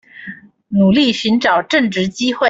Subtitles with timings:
[0.69, 2.39] 努力尋找正職機會